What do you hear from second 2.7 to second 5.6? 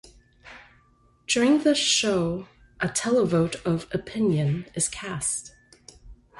a televote of opinion is cast.